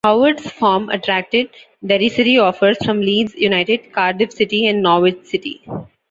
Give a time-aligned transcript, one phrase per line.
[0.03, 1.47] Howard's form attracted
[1.85, 5.61] "derisory offers" from Leeds United, Cardiff City and Norwich City.